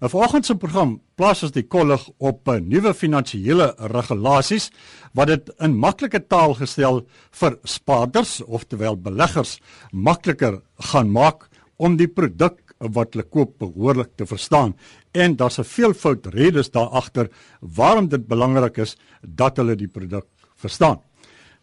[0.00, 4.70] 'n Vanoggend se program plaas ons die kollig op 'n nuwe finansiële regulasies
[5.12, 9.60] wat dit in maklike taal gestel vir spaarders, oftewel beleggers,
[9.92, 14.74] makliker gaan maak om die produk wat hulle koop behoorlik te verstaan.
[15.12, 17.28] En daar's 'n veelvoud redes daar agter
[17.60, 20.26] waarom dit belangrik is dat hulle die produk
[20.56, 21.00] verstaan.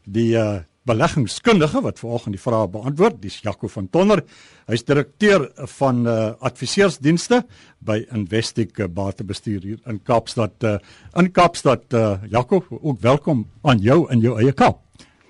[0.05, 4.23] Die uh, beleggingskundige wat vanoggend die vrae beantwoord, dis Jaco van Tonner.
[4.67, 5.47] Hy's direkteur
[5.77, 6.17] van uh,
[6.47, 7.43] adviseursdienste
[7.79, 10.55] by Investec uh, Batebestuur hier in Kaapstad.
[10.63, 10.77] Uh,
[11.19, 14.83] in Kaapstad, uh, Jaco, ook welkom aan jou in jou eie Kaap.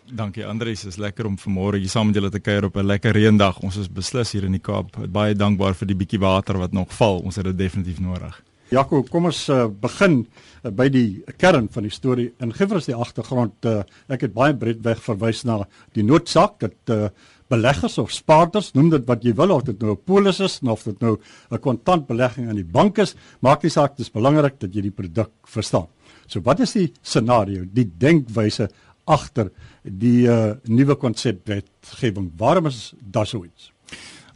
[0.08, 3.12] Dankie Andries, is lekker om vanmôre hier saam met julle te kuier op 'n lekker
[3.12, 3.60] reendag.
[3.60, 4.96] Ons is beslis hier in die Kaap.
[5.12, 7.20] Baie dankbaar vir die bietjie water wat nog val.
[7.20, 8.44] Ons het dit definitief nodig.
[8.68, 12.28] Jaco, kom ons uh, begin uh, by die kern van die storie.
[12.44, 15.62] In Gevers die agtergrond, uh, ek het baie breedweg verwys na
[15.96, 17.08] die noodsaak dat uh,
[17.48, 20.84] beleggers of spaarders, noem dit wat jy wil of dit nou 'n polis is of
[20.84, 21.16] dit nou
[21.52, 24.92] 'n kontantbelegging aan die bank is, maak nie saak, dit is belangrik dat jy die
[24.92, 25.88] produk verstaan.
[26.28, 28.68] So wat is die scenario, die denkwyse
[29.06, 29.50] agter
[29.84, 32.34] die uh, nuwe konsepwetgewing?
[32.36, 33.72] Waarom is daar so iets?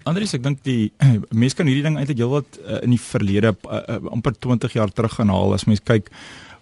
[0.09, 0.91] Andries, ek dink die
[1.41, 4.93] mense kan hierdie ding eintlik heelwat uh, in die verlede uh, uh, amper 20 jaar
[4.93, 5.53] terug gaan haal.
[5.53, 6.09] As mens kyk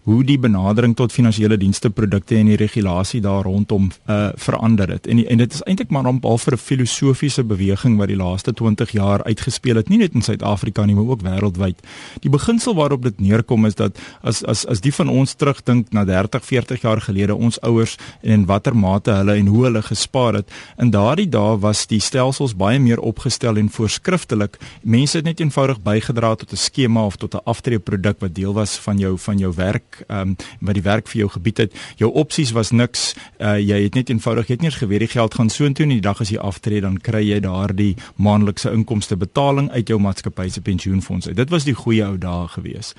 [0.03, 5.07] hoe die benadering tot finansiële dienste produkte en die regulasie daar rondom uh verander het.
[5.07, 8.53] En en dit is eintlik maar om al vir 'n filosofiese beweging wat die laaste
[8.53, 11.77] 20 jaar uitgespeel het, nie net in Suid-Afrika nie, maar ook wêreldwyd.
[12.19, 16.05] Die beginsel waarop dit neerkom is dat as as as die van ons terugdink na
[16.05, 20.33] 30, 40 jaar gelede, ons ouers en in watter mate hulle en hoe hulle gespaar
[20.33, 24.57] het, in daardie dae was die stelsels baie meer opgestel en voorskriftelik.
[24.81, 28.77] Mense het net eenvoudig bygedra tot 'n skema of tot 'n aftreeproduk wat deel was
[28.77, 31.73] van jou van jou werk ehm um, wat die werk vir jou gebied het.
[31.97, 33.15] Jou opsies was niks.
[33.37, 36.01] Uh jy het net eenvoudig jy het nie geweet die geld gaan soontoe en die
[36.01, 40.61] dag as jy aftree dan kry jy daardie maandelikse inkomste betaling uit jou maatskappy se
[40.61, 41.29] pensioenfonds.
[41.33, 42.93] Dit was die goeie ou dae gewees.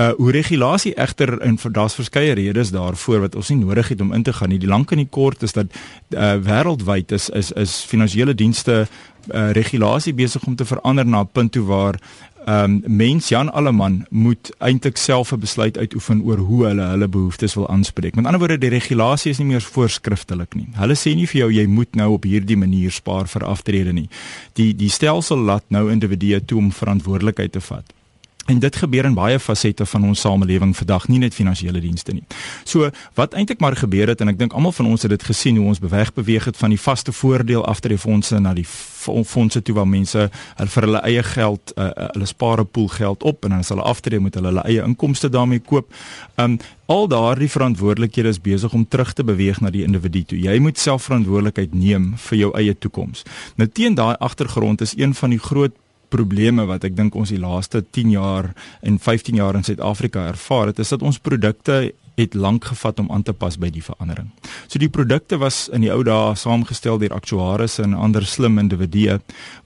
[0.00, 4.12] Uh hoe regulasie egter en daar's verskeie redes daarvoor wat ons nie nodig het om
[4.12, 4.58] in te gaan nie.
[4.58, 5.66] Die lank en die kort is dat
[6.10, 8.86] uh wêreldwyd is is is finansiële dienste
[9.30, 12.00] uh regulasie besig om te verander na 'n punt toe waar
[12.44, 17.08] ehm um, mens Jan Alleman moet eintlik self 'n besluit uitoefen oor hoe hulle hulle
[17.08, 18.14] behoeftes wil aanspreek.
[18.14, 20.68] Met ander woorde, die regulasie is nie meer voorskriftelik nie.
[20.74, 24.08] Hulle sê nie vir jou jy moet nou op hierdie manier spaar vir aftrede nie.
[24.52, 27.92] Die die stelsel laat nou individue toe om verantwoordelikheid te vat.
[28.46, 32.24] En dit gebeur in baie fasette van ons samelewing vandag, nie net finansiële dienste nie.
[32.64, 35.60] So wat eintlik maar gebeur het en ek dink almal van ons het dit gesien
[35.60, 39.88] hoe ons beweeg beweeg het van die vaste voordeel aftreffondse na die fondse toe waar
[39.88, 40.28] mense
[40.74, 44.22] vir hulle eie geld uh, hulle spare pool geld op en dan as hulle aftree
[44.22, 45.90] moet hulle hulle eie inkomste daarmee koop.
[46.36, 46.58] Um
[46.92, 50.38] al daardie verantwoordelikhede is besig om terug te beweeg na die individu toe.
[50.38, 53.22] Jy moet self verantwoordelikheid neem vir jou eie toekoms.
[53.56, 55.72] Nou teen daai agtergrond is een van die groot
[56.12, 58.52] probleme wat ek dink ons die laaste 10 jaar
[58.84, 63.10] en 15 jaar in Suid-Afrika ervaar het, is dat ons produkte het lank gevat om
[63.10, 64.30] aan te pas by die verandering.
[64.66, 69.18] So die produkte was in die ou dae saamgestel deur aktuaries en ander slim individue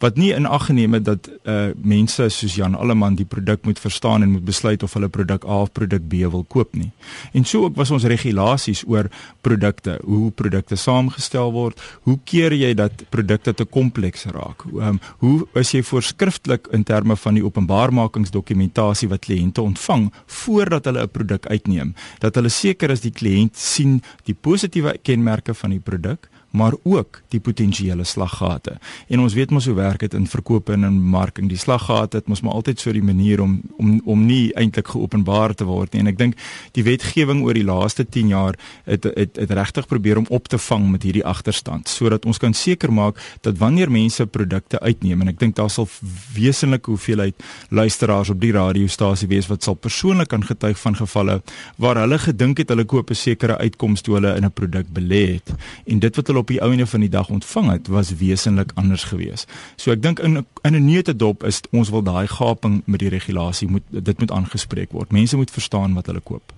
[0.03, 3.79] wat nie in ag geneem het dat uh mense soos Jan Alleman die produk moet
[3.79, 6.91] verstaan en moet besluit of hulle produk A of produk B wil koop nie.
[7.33, 12.75] En so ook was ons regulasies oor produkte, hoe produkte saamgestel word, hoe keer jy
[12.75, 14.65] dat produkte te kompleks raak?
[14.75, 21.03] Um, hoe is jy voorskrifklik in terme van die openbaarmakingsdokumentasie wat kliënte ontvang voordat hulle
[21.03, 21.95] 'n produk uitneem?
[22.21, 27.21] Dat hulle seker is die kliënt sien die positiewe kenmerke van die produk maar ook
[27.35, 28.79] die potensiële slaggate.
[29.09, 31.49] En ons weet mos hoe werk dit in verkope en in marking.
[31.53, 35.55] Die slaggate het mos maar altyd so die manier om om om nie eintlik geopenbaar
[35.55, 36.01] te word nie.
[36.01, 36.41] En ek dink
[36.73, 40.59] die wetgewing oor die laaste 10 jaar het het, het regtig probeer om op te
[40.59, 45.33] vang met hierdie agterstand sodat ons kan seker maak dat wanneer mense produkte uitneem en
[45.33, 45.89] ek dink daar sal
[46.35, 51.41] wesenlike hoeveelheid luisteraars op die radiostasie wees wat sal persoonlik aan getuig van gevalle
[51.83, 55.25] waar hulle gedink het hulle koop 'n sekere uitkoms toe hulle in 'n produk belê
[55.37, 55.55] het
[55.87, 59.09] en dit wat hulle op die ouene van die dag ontvang het, was wesentlik anders
[59.11, 59.51] geweest.
[59.77, 63.69] So ek dink in in 'n neutedop is ons wil daai gaping met die regulasie
[63.69, 65.13] moet dit moet aangespreek word.
[65.13, 66.53] Mense moet verstaan wat hulle koop.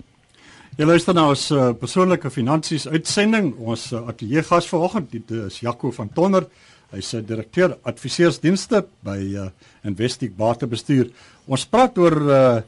[0.77, 3.55] Jy luister nou ons uh, persoonlike finansies uitsending.
[3.57, 6.45] Ons uh, ateljee gas vanoggend dit is Jaco van Tonner.
[6.91, 9.49] Hy's 'n uh, direkteur adviseursdienste by uh,
[9.83, 11.09] Investec Batebestuur.
[11.47, 12.61] Ons praat oor uh,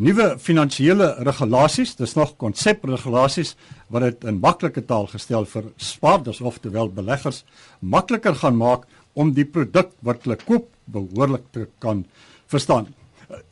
[0.00, 3.54] nuwe finansiële regulasies, dis nog konsepregulasies
[3.92, 7.42] wat dit in maklike taal gestel vir spaarders oftewel beleggers
[7.80, 12.04] makliker gaan maak om die produk wat hulle koop behoorlik te kan
[12.48, 12.88] verstaan.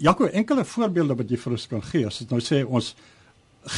[0.01, 2.95] Jaco, enkele voorbeelde wat jy vir ons kan gee as dit nou sê ons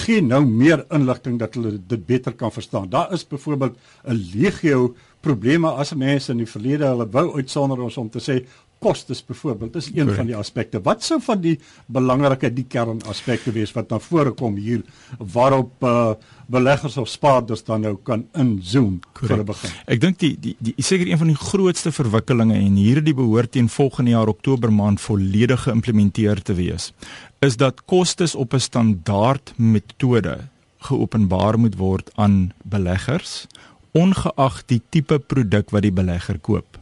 [0.03, 2.91] gee nou meer inligting dat hulle dit beter kan verstaan.
[2.91, 3.77] Daar is byvoorbeeld
[4.07, 8.47] 'n legio probleme as mense in die verlede hulle wou uitsonder ons om te sê
[8.83, 10.17] kostes byvoorbeeld is een Correct.
[10.17, 10.81] van die aspekte.
[10.83, 11.55] Wat sou van die
[11.87, 14.83] belangrike die kernaspekte wees wat na vore kom hier
[15.19, 16.15] waarop uh,
[16.53, 19.71] beleggers of spaarders dan nou kan inzoom vir 'n begin?
[19.87, 23.69] Ek dink die die die seker een van die grootste verwikkelinge en hierdie behoort teen
[23.69, 26.93] volgende jaar Oktober maand volledig geïmplementeer te wees
[27.41, 30.39] is dat kostes op 'n standaard metode
[30.79, 33.47] geopenbaar moet word aan beleggers
[33.93, 36.82] ongeag die tipe produk wat die belegger koop.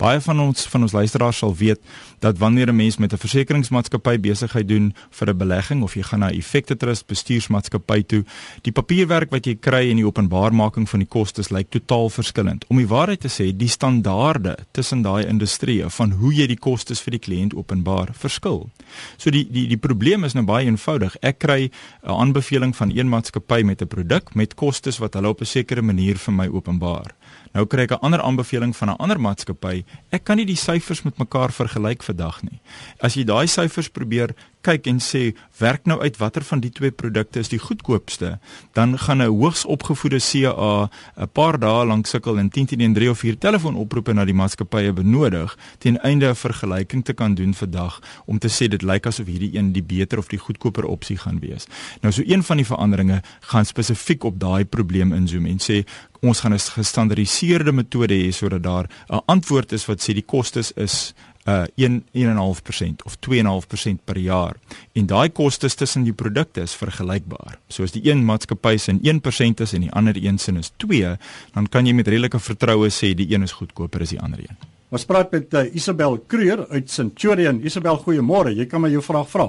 [0.00, 1.80] Baie van ons van ons luisteraars sal weet
[2.20, 6.20] dat wanneer 'n mens met 'n versekeringsmaatskappy besigheid doen vir 'n belegging of jy gaan
[6.20, 8.24] na 'n effekte trust bestuursmaatskappy toe,
[8.62, 12.64] die papierwerk wat jy kry en die openbaarmaking van die kostes lyk totaal verskillend.
[12.68, 17.00] Om die waarheid te sê, die standaarde tussen daai industrieë van hoe jy die kostes
[17.00, 18.70] vir die kliënt openbaar verskil.
[19.16, 21.16] So die die die probleem is nou baie eenvoudig.
[21.22, 21.70] Ek kry
[22.02, 25.82] 'n aanbeveling van een maatskappy met 'n produk met kostes wat hulle op 'n sekere
[25.82, 27.14] manier vir my openbaar.
[27.52, 29.84] Nou kry ek 'n ander aanbeveling van 'n ander maatskappy.
[30.10, 32.60] Ek kan nie die syfers met mekaar vergelyk vandag nie.
[33.00, 34.34] As jy daai syfers probeer
[34.66, 38.38] kyk en sê werk nou uit watter van die twee produkte is die goedkoopste,
[38.76, 43.10] dan gaan 'n hoogs opgevoede CA 'n paar dae lank sukkel en 10 teen 3
[43.10, 48.00] of 4 telefoonoproepe na die maatskappye benodig ten einde 'n vergelyking te kan doen vandag
[48.26, 51.38] om te sê dit lyk asof hierdie een die beter of die goedkoper opsie gaan
[51.40, 51.66] wees.
[52.02, 55.86] Nou so een van die veranderinge gaan spesifiek op daai probleem inzoom en sê
[56.20, 60.72] ons gaan 'n gestandardiseerde metode hê sodat daar 'n antwoord is wat sê die kostes
[60.72, 61.14] is
[61.48, 64.56] uh 1 1.5% of 2.5% per jaar
[64.92, 67.56] en daai kostes tussen die produkte is vergelykbaar.
[67.68, 71.16] So as die een maatskappy se 1% is en die ander een se is 2,
[71.54, 74.56] dan kan jy met redelike vertroue sê die een is goedkoper as die ander een.
[74.90, 77.60] Ons praat met uh, Isabel Kreur uit Centurion.
[77.62, 78.50] Isabel, goeiemôre.
[78.50, 79.46] Jy kan my jou vraag vra.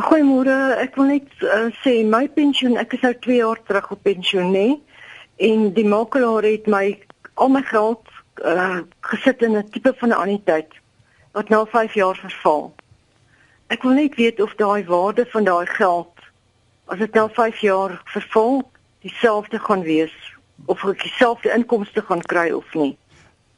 [0.00, 0.54] Goeiemôre.
[0.80, 4.48] Ek wil net uh, sê my pensioen, ek is nou 2 jaar terug op pensioen,
[4.54, 4.78] nee.
[5.44, 6.86] En die makelaar het my
[7.36, 8.08] al my geld
[8.40, 8.80] uh,
[9.12, 10.72] gesit in 'n tipe van 'n anniteit
[11.32, 12.72] wat nou 5 jaar verval.
[13.72, 16.08] Ek wil net weet of daai waarde van daai geld
[16.92, 18.62] as dit nou 5 jaar verval
[19.00, 20.14] dieselfde gaan wees
[20.66, 22.96] of ek dieselfde inkomste gaan kry of nie.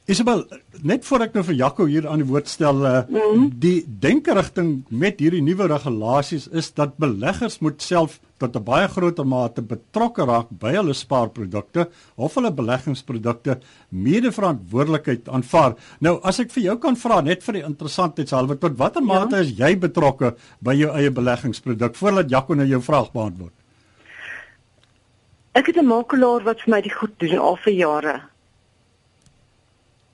[0.04, 0.44] Isabel,
[0.84, 3.46] net voor ek nou vir Jaco hier aan die woord stel, uh, mm -hmm.
[3.58, 8.20] die denkerigting met hierdie nuwe regulasies is dat beleggers moet self
[8.52, 13.58] tot 'n baie groter mate betrokke raak by hulle spaarprodukte of hulle beleggingsprodukte
[13.90, 15.74] medeverantwoordelikheid aanvaar.
[16.00, 19.06] Nou, as ek vir jou kan vra net vir die interessantheidshalwe, tot watter ja.
[19.06, 23.52] mate is jy betrokke by jou eie beleggingsproduk voordat Jaco nou jou vraag beantwoord?
[25.54, 28.22] Ek het 'n makelaar wat vir my die goed doen al vir jare.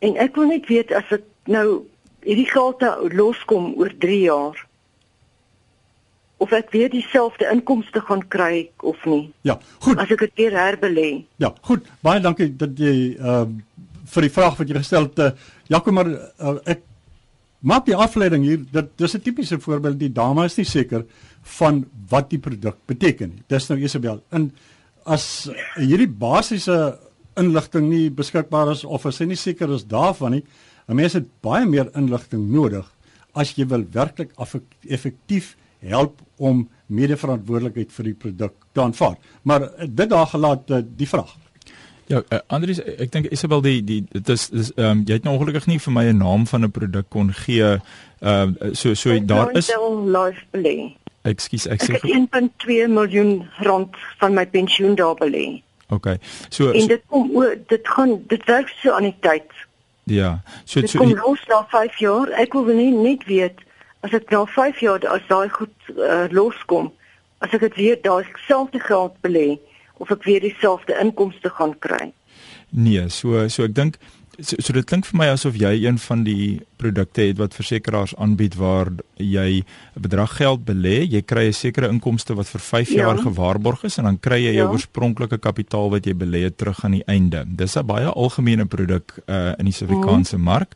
[0.01, 1.87] En ek wil net weet as dit nou
[2.21, 2.83] hierdie geld
[3.13, 4.70] loskom oor 3 jaar
[6.41, 9.31] of ek weer dieselfde inkomste gaan kry of nie.
[9.47, 9.99] Ja, goed.
[10.01, 11.09] As ek dit weer herbelê.
[11.43, 11.89] Ja, goed.
[12.05, 13.67] Baie dankie dat jy ehm uh,
[14.11, 15.21] vir die vraag wat jy gestel het.
[15.23, 16.81] Uh, Jakob maar uh, ek
[17.61, 21.05] maak die afleiding hier dat dis 'n tipiese voorbeeld die dame is nie seker
[21.59, 23.43] van wat die produk beteken nie.
[23.47, 24.23] Dis nou Isabel.
[24.33, 24.51] En
[25.05, 26.99] as hierdie basiese
[27.37, 30.45] inligting nie beskikbaar is of as jy nie seker is daarvan nie,
[30.89, 32.87] 'n mens het baie meer inligting nodig
[33.35, 34.33] as jy wil werklik
[34.89, 39.17] effektief help om medeverantwoordelikheid vir die produk te aanvaar.
[39.43, 41.37] Maar eh, dit daar gelaat uh, die vraag.
[42.11, 45.27] Ja, uh, Andries, ek dink Isabel die die dit is dis ehm um, jy het
[45.27, 47.79] nou ongelukkig nie vir my 'n naam van 'n produk kon gee.
[48.21, 49.71] Ehm uh, so so ek daar is
[50.05, 50.97] life belê.
[51.23, 55.63] Ekskuus, ek sê 1.2 miljoen rand van my pensioen daar belê.
[55.91, 56.17] OK.
[56.49, 59.47] So En dit kom o, dit gaan dit werk so aan die tyd.
[60.05, 60.41] Ja.
[60.65, 62.31] So dit so kom los na 5 jaar.
[62.31, 63.61] Ek wil nie net weet
[64.01, 66.91] as dit na 5 jaar as daai goed uh, loskom,
[67.45, 69.59] as ek dit weer daai selfde geld belê
[70.01, 72.13] of ek weer dieselfde inkomste gaan kry.
[72.71, 74.01] Nee, so so ek dink
[74.39, 78.17] so, so dit klink vir my asof jy een van die produkte het wat versekerings
[78.17, 82.89] aanbied waar jy 'n bedrag geld belê, jy kry 'n sekere inkomste wat vir 5
[82.89, 82.97] ja.
[83.05, 84.73] jaar gewaarborg is en dan kry jy jou ja.
[84.73, 87.45] oorspronklike kapitaal wat jy belê het terug aan die einde.
[87.47, 90.43] Dis 'n baie algemene produk uh, in die Suid-Afrikaanse mm.
[90.43, 90.75] mark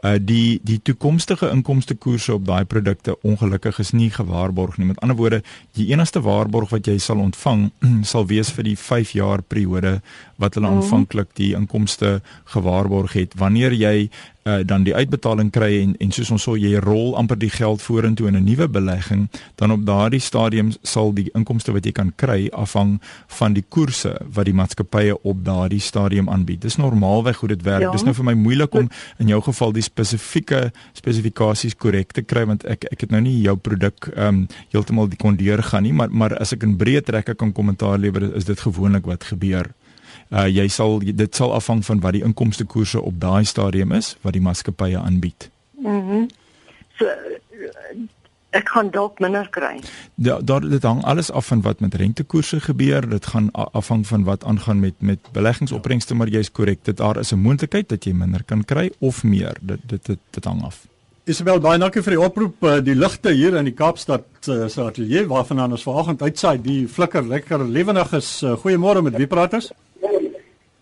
[0.00, 4.86] uh die die toekomstige inkomste koerse op daai produkte ongelukkig is nie gewaarborg nie.
[4.86, 5.42] Met ander woorde,
[5.76, 7.68] die enigste waarborg wat jy sal ontvang
[8.12, 10.00] sal wees vir die 5 jaar periode
[10.40, 10.80] wat hulle mhm.
[10.80, 12.20] aanvanklik die inkomste
[12.54, 13.36] gewaarborg het.
[13.36, 14.08] Wanneer jy
[14.44, 17.82] uh, dan die uitbetaling kry en en soos ons sê jy rol amper die geld
[17.82, 22.12] vorentoe in 'n nuwe belegging, dan op daardie stadium sal die inkomste wat jy kan
[22.16, 26.60] kry afhang van die koerse wat die maatskappye op daardie stadium aanbied.
[26.60, 27.82] Dis normaalweg hoe dit werk.
[27.82, 27.90] Ja.
[27.90, 32.46] Dis nou vir my moeilik om in jou geval die spesifieke spesifikasies korrek te kry
[32.46, 35.92] want ek ek het nou nie jou produk ehm um, heeltemal die kon deurgaan nie,
[35.92, 39.70] maar maar as ek in breë trekke kan kommentaar lewer, is dit gewoonlik wat gebeur
[40.30, 44.16] uh, jy sal dit sal afhang van wat die inkomste koerse op daai stadium is
[44.22, 45.50] wat die maatskappye aanbied.
[45.80, 46.10] Mhm.
[46.10, 46.28] Mm
[46.98, 47.06] so
[48.50, 49.78] ek gaan dalk minder kry.
[50.14, 53.08] Ja, daar dit hang alles af van wat met rentekoerse gebeur.
[53.08, 56.84] Dit gaan afhang van wat aangaan met met beleggingsopbrengste, maar jy's korrek.
[56.84, 59.56] Dit daar is 'n moontlikheid dat jy minder kan kry of meer.
[59.60, 60.86] Dit dit dit, dit hang af.
[61.24, 62.62] Isabel, baie dankie vir die oproep.
[62.64, 66.88] Eh, die ligte hier in die Kaapstad uh, se ateljee waarvan ons vanoggend uitsaai, die
[66.88, 68.42] flikker lekker lewendig is.
[68.42, 69.70] Uh, Goeiemôre met wie praat ons?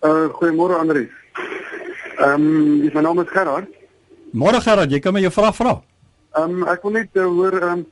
[0.01, 1.09] Uh goeiemôre Andri.
[2.19, 3.67] Ehm um, my naam is Gerard.
[4.33, 5.81] Môre Gerard, jy kan my jou vraag vra.
[6.39, 7.87] Ehm um, ek wil net uh, hoor ehm um,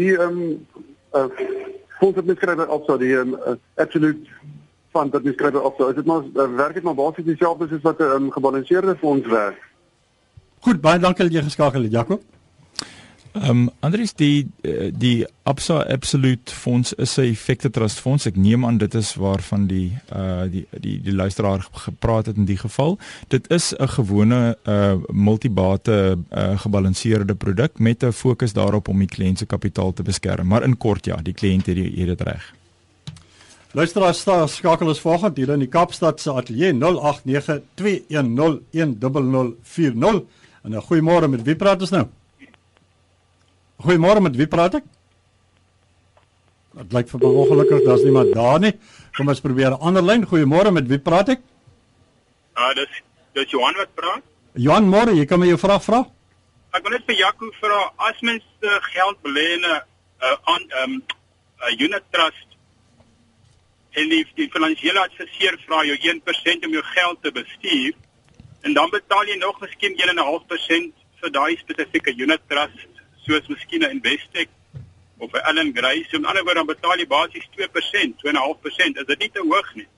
[0.00, 0.66] die ehm um,
[1.14, 1.28] uh
[2.00, 4.24] fondse beskryf op so die um, uh, absolute
[4.92, 5.88] fund dat beskryf op so.
[5.88, 9.28] Is dit maar uh, werk dit maar basies dieselfde soos wat 'n um, gebalanseerde fonds
[9.28, 9.60] werk?
[10.60, 12.20] Goed, baie dankie dat jy geskakel het, Jaco.
[13.32, 18.26] Ehm um, Andries die eh, die Absa Absolute Fonds is 'n effekte trust fonds.
[18.26, 22.44] Ek neem aan dit is waarvan die uh die die die luisteraar gepraat het in
[22.44, 22.98] die geval.
[23.28, 29.08] Dit is 'n gewone uh multibate uh gebalanseerde produk met 'n fokus daarop om die
[29.08, 30.46] kliënt se kapitaal te beskerm.
[30.46, 32.54] Maar in kort ja, die kliënt het dit reg.
[33.72, 36.78] Luisteraars, sta skakel ons volgende hier in die Kaapstad se ateljee 0892101040.
[40.62, 42.06] En 'n goeiemôre met wie praat ons nou?
[43.80, 44.88] Goeiemôre met wie praat ek?
[46.80, 48.74] Dit lyk vir ongelukkig daar's niemand daar nie.
[49.16, 50.26] Kom ons probeer 'n ander lyn.
[50.26, 51.40] Goeiemôre met wie praat ek?
[52.54, 54.22] Ah, uh, dis dis Johan wat praat.
[54.54, 56.04] Johan Môre, jy kan my jou vraag vra?
[56.74, 59.80] Ek wil net vir Jaco vra as mens uh, geld belê in 'n
[60.22, 61.02] uh, aan ehm um,
[61.70, 62.50] 'n unit trust
[63.90, 67.94] en die, die finansiële adviseur vra jou 1% om jou geld te bestuur
[68.62, 72.89] en dan betaal jy nog miskien 1.5% vir daai spesifieke unit trust
[73.30, 74.48] soos miskien 'n Investec
[75.18, 76.04] of 'n Allan Gray.
[76.10, 79.00] So in ander woorde dan betaal jy basies 2%, 2.5%.
[79.00, 79.88] Is dit nie te hoog nie?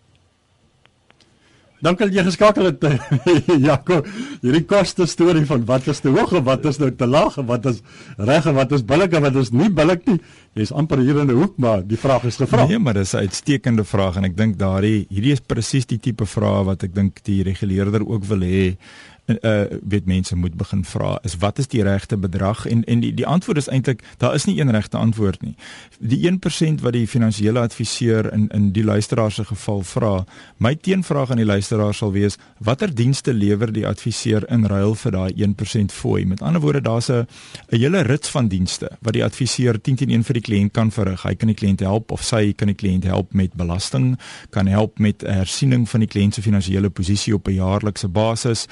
[1.83, 2.85] Dankie dat jy geskakel het.
[3.67, 3.97] Jaco,
[4.45, 7.49] hierdie koste storie van wat is te hoog en wat is nou te laag en
[7.49, 7.81] wat is
[8.23, 10.21] reg en wat is billik en wat is nie billik nie.
[10.55, 12.69] Jy's amper hier in 'n hoek, maar die vraag is gevra.
[12.69, 16.27] Nee, maar dis 'n uitstekende vraag en ek dink daardie hierdie is presies die tipe
[16.27, 18.77] vrae wat ek dink die reguleerder ook wil hê
[19.27, 23.15] uh weet mense moet begin vra is wat is die regte bedrag en en die
[23.15, 25.55] die antwoord is eintlik daar is nie een regte antwoord nie.
[25.99, 30.25] Die 1% wat die finansiële adviseur in in die luisteraar se geval vra,
[30.57, 35.13] my teenvraag aan die luisteraar sal wees watter dienste lewer die adviseur in ruil vir
[35.13, 36.25] daai 1% fooi?
[36.27, 37.27] Met ander woorde daar's 'n
[37.71, 40.91] 'n hele rits van dienste wat die adviseur 10 teen 1 vir die kliënt kan
[40.91, 41.23] verrig.
[41.23, 44.19] Hy kan die kliënt help of sy kan die kliënt help met belasting,
[44.51, 48.67] kan help met hersiening van die kliënt se finansiële posisie op 'n jaarlikse basis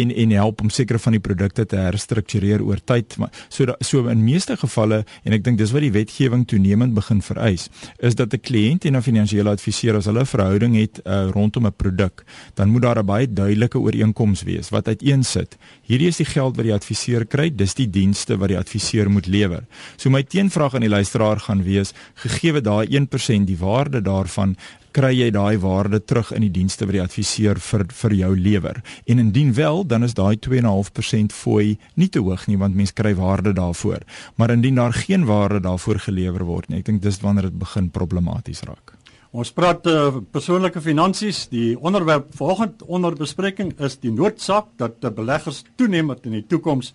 [0.00, 3.16] en en help om sekere van die produkte te herstruktureer oor tyd.
[3.16, 6.94] Maar so da, so in meeste gevalle en ek dink dis wat die wetgewing toenemend
[6.96, 11.00] begin vereis is dat 'n kliënt en 'n finansiële adviseur as hulle 'n verhouding het
[11.04, 12.24] uh, rondom 'n produk
[12.54, 16.66] dan moet daar 'n baie duidelike ooreenkoms wees wat uiteensit hierdie is die geld wat
[16.68, 19.66] die adviseur kry dis die dienste wat die adviseur moet lewer
[19.96, 24.56] so my teenvraag aan die luisteraar gaan wees gegee daai 1% die waarde daarvan
[24.96, 28.80] kry jy daai waarde terug in die dienste wat die adviseur vir vir jou lewer.
[29.04, 33.12] En indien wel, dan is daai 2.5% fooi nie te hoog nie want mens kry
[33.18, 34.06] waarde daarvoor.
[34.40, 37.92] Maar indien daar geen waarde daarvoor gelewer word nie, ek dink dis wanneer dit begin
[37.92, 38.95] problematies raak.
[39.36, 41.42] Ons praat uh, persoonlike finansies.
[41.52, 46.94] Die onderwerp volgende onder bespreking is die noodsaak dat die beleggers toenemend in die toekoms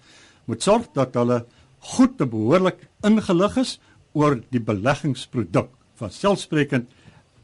[0.49, 1.43] moet sorg dat hulle
[1.93, 3.75] goed te behoorlik ingelig is
[4.17, 5.69] oor die beleggingsproduk.
[6.01, 6.89] Van selfsprekend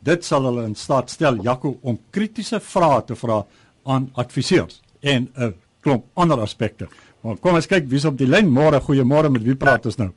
[0.08, 3.42] Dit sal hulle in staat stel Jaco om kritiese vrae te vra
[3.84, 6.88] aan adviseurs en 'n klomp ander aspekte.
[7.22, 8.50] Maar kom ons kyk wie's op die lyn.
[8.50, 10.12] Môre, goeiemôre, met wie praat ons nou?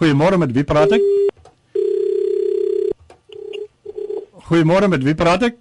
[0.00, 1.13] Goeiemôre, met wie praat ek?
[4.44, 5.54] Goeiemôre, met wie praat ek?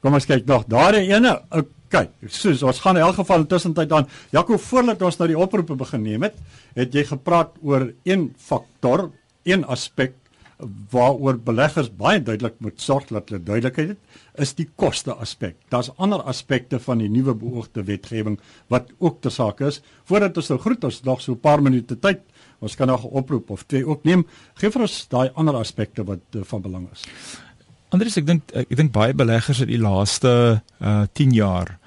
[0.00, 0.68] Kom ons kyk nog.
[0.70, 1.34] Daar is ene.
[1.50, 1.96] OK.
[2.30, 4.06] Soos ons gaan in elk geval tussentyd aan.
[4.30, 6.36] Jaco, voordat ons nou die oproepe begin neem het,
[6.78, 9.08] het jy gepraat oor een faktor,
[9.42, 10.14] een aspek
[10.92, 15.56] waaroor beleggers baie duidelik moet sorg dat hulle duidelikheid het, is die koste aspek.
[15.72, 18.38] Daar's ander aspekte van die nuwe beoogde wetgewing
[18.72, 19.80] wat ook ter saak is.
[20.08, 22.20] Voordat ons nou groet, ons nog so 'n paar minute tyd.
[22.60, 24.26] Ons kan nog 'n oproep of twee ook neem.
[24.54, 27.04] Geef vir ons daai ander aspekte wat uh, van belang is.
[27.88, 31.78] Andries, ek dink ek dink baie beleggers het die laaste uh 10 jaar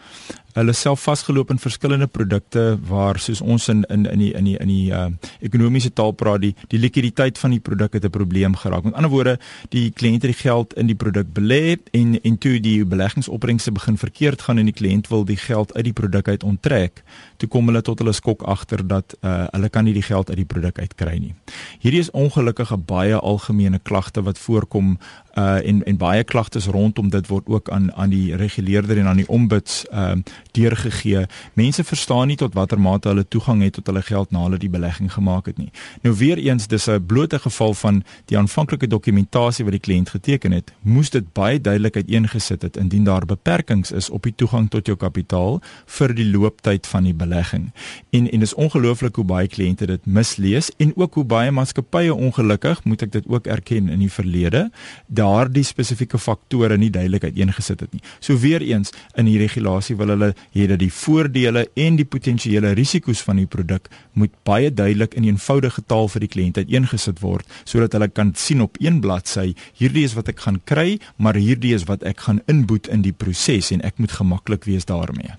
[0.54, 4.58] hulle self vasgeloop in verskillende produkte waar soos ons in in in die in die
[4.62, 5.08] in die uh,
[5.42, 8.84] ekonomiese taal praat die die likwiditeit van die produk het 'n probleem geraak.
[8.84, 12.60] Met ander woorde, die kliënt het die geld in die produk belê en en toe
[12.60, 16.44] die beleggingsopbrengste begin verkeerd gaan en die kliënt wil die geld uit die produk uit
[16.44, 17.04] onttrek,
[17.38, 20.38] toe kom hulle tot hulle skok agter dat uh, hulle kan nie die geld uit
[20.38, 21.34] die produk uit kry nie.
[21.80, 24.98] Hierdie is ongelukkig 'n baie algemene klagte wat voorkom
[25.38, 29.18] uh en en baie klagtes rondom dit word ook aan aan die reguleerder en aan
[29.18, 31.26] die ombuds ehm uh, deurgegee.
[31.54, 34.70] Mense verstaan nie tot watter mate hulle toegang het tot hulle geld na hulle die
[34.70, 35.72] belegging gemaak het nie.
[36.02, 40.52] Nou weer eens dis 'n blote geval van die aanvanklike dokumentasie wat die kliënt geteken
[40.52, 44.86] het, moes dit baie duidelik uiteengesit het indien daar beperkings is op die toegang tot
[44.86, 47.72] jou kapitaal vir die looptyd van die belegging.
[48.10, 52.84] En en dis ongelooflik hoe baie kliënte dit mislees en ook hoe baie maatskappye ongelukkig,
[52.84, 54.70] moet ek dit ook erken in die verlede,
[55.08, 58.02] daardie spesifieke faktore nie duidelik uiteengesit het nie.
[58.20, 62.74] So weer eens in die regulasie wil hulle hê dat die voordele en die potensiële
[62.74, 67.46] risiko's van die produk moet baie duidelik in eenvoudige taal vir die kliënt uiteengesit word
[67.66, 71.74] sodat hulle kan sien op een bladsy hierdie is wat ek gaan kry, maar hierdie
[71.76, 75.36] is wat ek gaan inboet in die proses en ek moet gemaklik wees daarmee.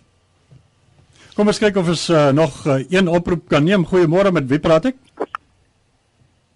[1.35, 3.83] Kom ons kyk of ons uh, nog uh, een oproep kan neem.
[3.89, 5.01] Goeiemôre met wie praat ek?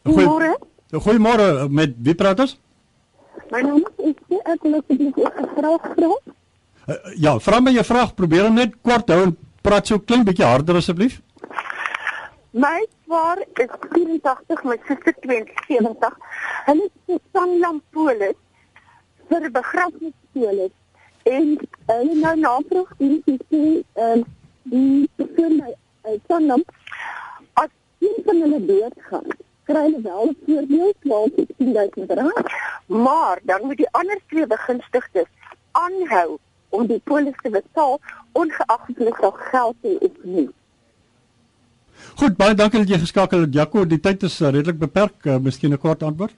[0.07, 0.55] Goeiemôre.
[0.95, 2.55] Goeiemôre met wie praat ons?
[3.51, 4.15] My naam is
[4.45, 6.11] ek wil asseblief 'n vraag vra.
[6.89, 10.23] Uh, ja, vra my jou vraag, probeer hom net kort hou en praat so klein
[10.25, 11.19] bietjie harder asseblief.
[12.57, 16.09] My swaar is 84, my suster 72.
[16.69, 18.39] Hulle is Sanlampolis
[19.29, 20.73] vir begrafnispolis
[21.29, 21.53] en
[21.93, 23.63] hulle nou navraag hierdie sê
[24.01, 24.25] ehm
[24.73, 26.65] die persoon by Sanlam
[27.61, 29.31] as een van hulle doodgaan
[29.69, 32.53] kry hulle wel 'n voordeel van 12000 rand,
[32.87, 35.33] maar dan moet die ander twee begunstigdes
[35.85, 37.99] aanhou om die polis te betaal
[38.33, 40.49] ongeag of hulle nog geld het of nie.
[42.19, 43.85] Goed, baie dankie dat jy geskakel het Jaco.
[43.87, 45.17] Die tyd is uh, redelik beperk.
[45.25, 46.35] Uh, miskien 'n kort antwoord.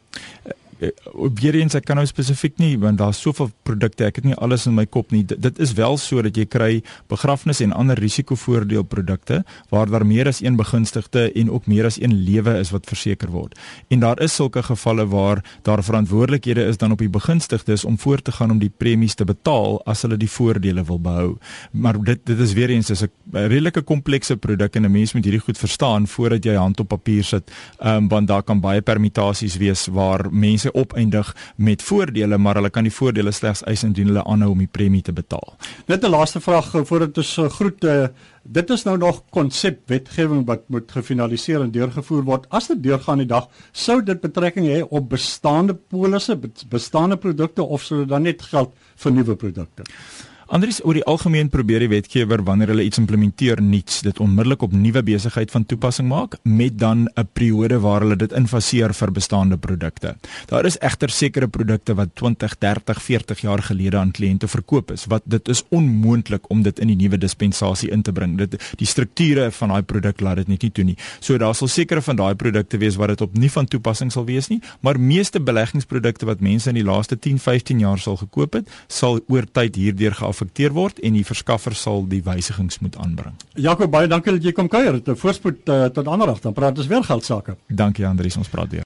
[0.81, 0.89] Uh,
[1.35, 4.67] weer eens ek kan nou spesifiek nie want daar's soveel produkte ek het nie alles
[4.67, 5.23] in my kop nie.
[5.29, 6.71] D dit is wel so dat jy kry
[7.13, 12.15] begrafnis en ander risikovoordeelprodukte waar daar meer as een begunstigde en ook meer as een
[12.25, 13.59] lewe is wat verseker word.
[13.89, 18.25] En daar is sulke gevalle waar daar verantwoordelikhede is dan op die begunstigdes om voort
[18.25, 21.37] te gaan om die premies te betaal as hulle die voordele wil behou.
[21.73, 25.25] Maar dit dit is weer eens is 'n redelike komplekse produk en 'n mens moet
[25.25, 27.51] hierdie goed verstaan voordat jy hand op papier sit
[27.85, 32.87] um, want daar kan baie permutasies wees waar mense opeindig met voordele, maar hulle kan
[32.87, 35.57] die voordele slegs eis indien hulle aanhou om die premie te betaal.
[35.87, 37.85] Net 'n laaste vraag eh, voordat ons uh, groet.
[37.85, 38.07] Uh,
[38.43, 42.47] dit is nou nog konsepwetgewing wat moet gefinaliseer en deurgevoer word.
[42.49, 47.83] As dit deurgaan die dag, sou dit betrekking hê op bestaande polisse, bestaande produkte of
[47.83, 49.83] sou dit dan net geld vir nuwe produkte?
[50.51, 54.73] Andries oor die algemeen probeer die wetgewer wanneer hulle iets implementeer nuuts dit onmiddellik op
[54.75, 59.57] nuwe besigheid van toepassing maak met dan 'n periode waar hulle dit infaseer vir bestaande
[59.57, 60.17] produkte.
[60.47, 65.05] Daar is egter sekere produkte wat 20, 30, 40 jaar gelede aan kliënte verkoop is
[65.07, 68.37] wat dit is onmoontlik om dit in die nuwe dispensasie in te bring.
[68.39, 70.97] Dit die strukture van daai produk laat dit net nie toe nie.
[71.21, 74.25] So daar sal sekere van daai produkte wees wat dit op nie van toepassing sal
[74.25, 78.53] wees nie, maar meeste beleggingsprodukte wat mense in die laaste 10, 15 jaar sal gekoop
[78.53, 82.97] het, sal oor tyd hierdeur geaf geaffekteer word en die verskaffer sal die wysigings moet
[82.97, 83.37] aanbring.
[83.55, 85.01] Jakob baie dankie dat jy kom kuier.
[85.01, 87.57] 'n voorspoed uh, tot ander dag dan praat ons weer geld sake.
[87.69, 88.85] Dankie Andries, ons praat weer.